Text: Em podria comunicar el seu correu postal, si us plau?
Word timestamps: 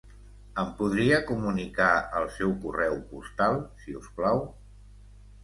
Em 0.61 0.69
podria 0.77 1.19
comunicar 1.31 1.89
el 2.21 2.25
seu 2.39 2.55
correu 2.65 2.97
postal, 3.13 3.61
si 3.85 3.95
us 4.01 4.11
plau? 4.19 4.43